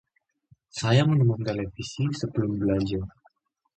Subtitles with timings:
[0.79, 3.05] Saya menonton televisi sebelum belajar.